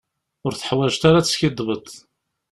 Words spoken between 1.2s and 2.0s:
teskiddbeḍ.